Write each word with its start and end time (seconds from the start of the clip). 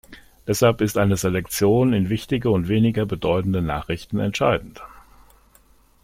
Deshalb 0.47 0.81
ist 0.81 0.97
eine 0.97 1.15
Selektion 1.15 1.93
in 1.93 2.09
wichtige 2.09 2.49
und 2.49 2.69
weniger 2.69 3.05
bedeutende 3.05 3.61
Nachrichten 3.61 4.17
entscheidend. 4.17 4.81